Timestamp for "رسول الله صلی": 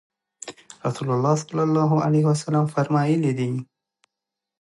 0.87-1.63